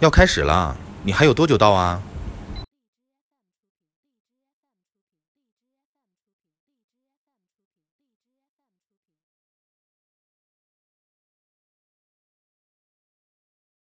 [0.00, 2.00] 要开始了你还有多久到啊？